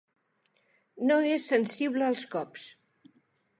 No 1.09 1.17
és 1.35 1.45
sensible 1.53 2.09
als 2.09 2.25
cops. 2.35 2.67